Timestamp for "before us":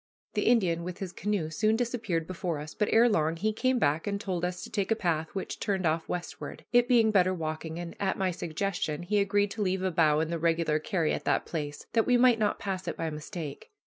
2.25-2.73